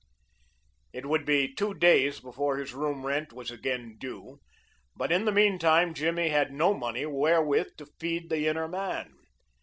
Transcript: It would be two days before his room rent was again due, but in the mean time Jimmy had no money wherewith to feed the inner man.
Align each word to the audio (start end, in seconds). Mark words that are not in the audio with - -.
It 0.93 1.05
would 1.05 1.27
be 1.27 1.53
two 1.53 1.75
days 1.75 2.19
before 2.19 2.57
his 2.57 2.73
room 2.73 3.05
rent 3.05 3.33
was 3.33 3.51
again 3.51 3.97
due, 3.99 4.39
but 4.95 5.11
in 5.11 5.25
the 5.25 5.31
mean 5.31 5.59
time 5.59 5.93
Jimmy 5.93 6.29
had 6.29 6.51
no 6.51 6.73
money 6.73 7.05
wherewith 7.05 7.77
to 7.77 7.85
feed 7.99 8.31
the 8.31 8.47
inner 8.47 8.67
man. 8.67 9.13